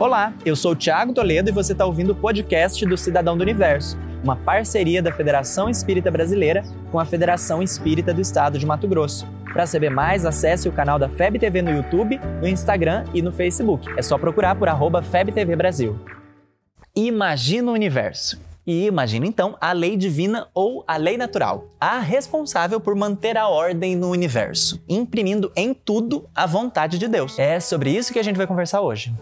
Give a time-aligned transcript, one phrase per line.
[0.00, 3.42] Olá, eu sou o Thiago Toledo e você está ouvindo o podcast do Cidadão do
[3.42, 8.86] Universo, uma parceria da Federação Espírita Brasileira com a Federação Espírita do Estado de Mato
[8.86, 9.26] Grosso.
[9.52, 13.32] Para saber mais, acesse o canal da FEB TV no YouTube, no Instagram e no
[13.32, 13.88] Facebook.
[13.96, 15.98] É só procurar por arroba FebTV Brasil.
[16.94, 18.40] Imagina o universo.
[18.64, 23.48] E imagina então a lei divina ou a lei natural, a responsável por manter a
[23.48, 27.36] ordem no universo, imprimindo em tudo a vontade de Deus.
[27.38, 29.12] É sobre isso que a gente vai conversar hoje.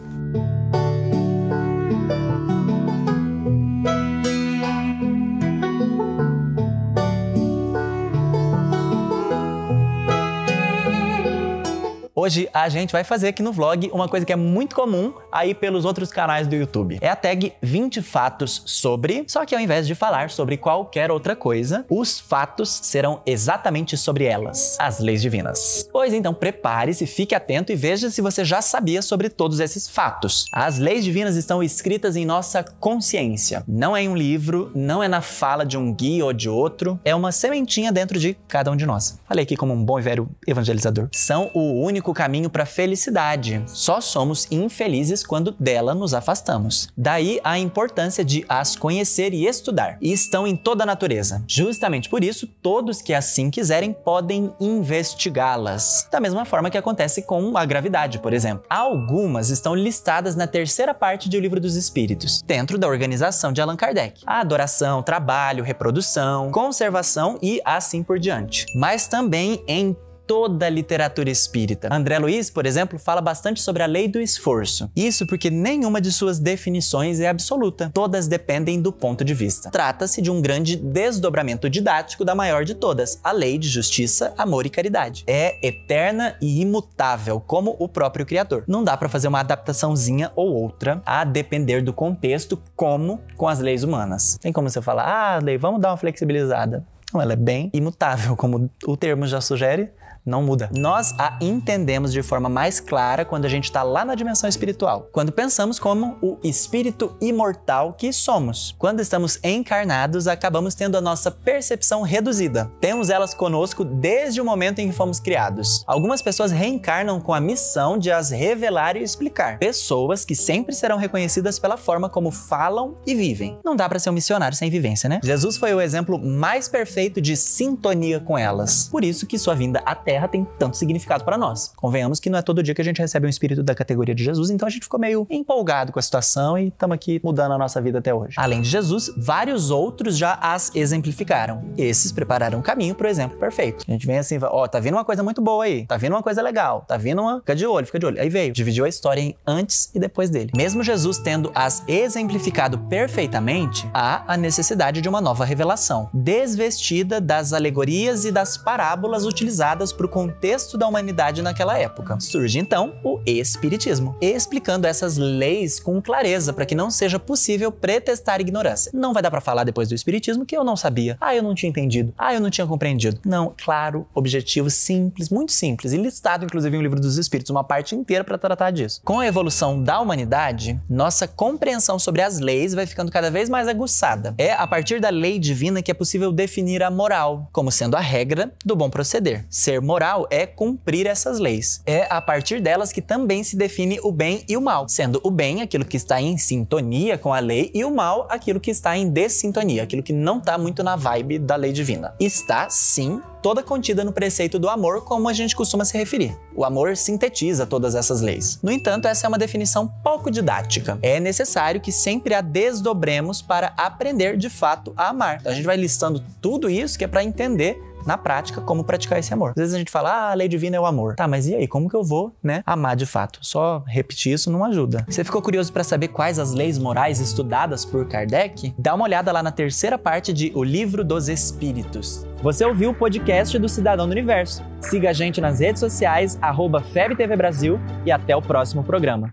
[12.26, 15.54] Hoje a gente vai fazer aqui no vlog uma coisa que é muito comum aí
[15.54, 16.98] pelos outros canais do YouTube.
[17.00, 21.36] É a tag 20 fatos sobre, só que ao invés de falar sobre qualquer outra
[21.36, 25.88] coisa, os fatos serão exatamente sobre elas, as leis divinas.
[25.92, 30.46] Pois então, prepare-se, fique atento e veja se você já sabia sobre todos esses fatos.
[30.50, 33.62] As leis divinas estão escritas em nossa consciência.
[33.68, 36.98] Não é em um livro, não é na fala de um guia ou de outro,
[37.04, 39.20] é uma sementinha dentro de cada um de nós.
[39.28, 41.08] Falei aqui como um bom e velho evangelizador.
[41.12, 43.62] São o único caminho para a felicidade.
[43.66, 46.88] Só somos infelizes quando dela nos afastamos.
[46.96, 49.98] Daí a importância de as conhecer e estudar.
[50.00, 51.44] E estão em toda a natureza.
[51.46, 56.08] Justamente por isso, todos que assim quiserem podem investigá-las.
[56.10, 58.64] Da mesma forma que acontece com a gravidade, por exemplo.
[58.70, 63.60] Algumas estão listadas na terceira parte de O Livro dos Espíritos, dentro da organização de
[63.60, 64.22] Allan Kardec.
[64.26, 68.66] A adoração, trabalho, reprodução, conservação e assim por diante.
[68.74, 69.94] Mas também em
[70.26, 71.88] toda a literatura espírita.
[71.92, 74.90] André Luiz, por exemplo, fala bastante sobre a lei do esforço.
[74.96, 79.70] Isso porque nenhuma de suas definições é absoluta, todas dependem do ponto de vista.
[79.70, 84.66] Trata-se de um grande desdobramento didático da maior de todas, a lei de justiça, amor
[84.66, 85.24] e caridade.
[85.26, 88.64] É eterna e imutável, como o próprio Criador.
[88.66, 93.60] Não dá para fazer uma adaptaçãozinha ou outra, a depender do contexto, como com as
[93.60, 94.38] leis humanas.
[94.40, 96.84] Tem como você falar, ah, lei, vamos dar uma flexibilizada.
[97.12, 99.90] Não, ela é bem imutável, como o termo já sugere
[100.26, 100.68] não muda.
[100.74, 105.08] Nós a entendemos de forma mais clara quando a gente está lá na dimensão espiritual,
[105.12, 108.74] quando pensamos como o espírito imortal que somos.
[108.76, 112.70] Quando estamos encarnados, acabamos tendo a nossa percepção reduzida.
[112.80, 115.84] Temos elas conosco desde o momento em que fomos criados.
[115.86, 119.58] Algumas pessoas reencarnam com a missão de as revelar e explicar.
[119.58, 123.58] Pessoas que sempre serão reconhecidas pela forma como falam e vivem.
[123.64, 125.20] Não dá para ser um missionário sem vivência, né?
[125.22, 128.88] Jesus foi o exemplo mais perfeito de sintonia com elas.
[128.88, 131.72] Por isso que sua vinda até Terra tem tanto significado para nós.
[131.76, 134.24] Convenhamos que não é todo dia que a gente recebe um espírito da categoria de
[134.24, 137.58] Jesus, então a gente ficou meio empolgado com a situação e estamos aqui mudando a
[137.58, 138.34] nossa vida até hoje.
[138.36, 141.64] Além de Jesus, vários outros já as exemplificaram.
[141.76, 143.84] Esses prepararam o caminho para o exemplo perfeito.
[143.86, 146.12] A gente vem assim, ó, oh, tá vindo uma coisa muito boa aí, tá vindo
[146.12, 147.38] uma coisa legal, tá vindo uma.
[147.40, 148.20] Fica de olho, fica de olho.
[148.20, 150.50] Aí veio, dividiu a história em antes e depois dele.
[150.56, 157.52] Mesmo Jesus tendo as exemplificado perfeitamente, há a necessidade de uma nova revelação, desvestida das
[157.52, 162.18] alegorias e das parábolas utilizadas por para o contexto da humanidade naquela época.
[162.20, 168.40] Surge então o Espiritismo, explicando essas leis com clareza para que não seja possível pretestar
[168.40, 168.92] ignorância.
[168.94, 171.54] Não vai dar para falar depois do Espiritismo que eu não sabia, ah, eu não
[171.54, 173.20] tinha entendido, ah, eu não tinha compreendido.
[173.24, 177.64] Não, claro, objetivo simples, muito simples, e listado inclusive em um livro dos Espíritos, uma
[177.64, 179.00] parte inteira para tratar disso.
[179.04, 183.66] Com a evolução da humanidade, nossa compreensão sobre as leis vai ficando cada vez mais
[183.66, 184.34] aguçada.
[184.38, 188.00] É a partir da lei divina que é possível definir a moral como sendo a
[188.00, 189.44] regra do bom proceder.
[189.50, 191.80] Ser moral é cumprir essas leis.
[191.86, 195.30] É a partir delas que também se define o bem e o mal, sendo o
[195.30, 198.98] bem aquilo que está em sintonia com a lei e o mal aquilo que está
[198.98, 202.14] em dessintonia, aquilo que não está muito na vibe da lei divina.
[202.18, 206.36] Está, sim, toda contida no preceito do amor, como a gente costuma se referir.
[206.52, 208.58] O amor sintetiza todas essas leis.
[208.60, 210.98] No entanto, essa é uma definição pouco didática.
[211.00, 215.38] É necessário que sempre a desdobremos para aprender de fato a amar.
[215.38, 219.18] Então a gente vai listando tudo isso que é para entender na prática como praticar
[219.18, 219.50] esse amor.
[219.50, 221.16] Às vezes a gente fala, ah, a lei divina é o amor.
[221.16, 223.38] Tá, mas e aí, como que eu vou, né, amar de fato?
[223.42, 225.04] Só repetir isso não ajuda.
[225.08, 228.74] Você ficou curioso para saber quais as leis morais estudadas por Kardec?
[228.78, 232.26] Dá uma olhada lá na terceira parte de O Livro dos Espíritos.
[232.42, 234.62] Você ouviu o podcast do Cidadão do Universo.
[234.80, 239.32] Siga a gente nas redes sociais, arroba FebTV Brasil e até o próximo programa.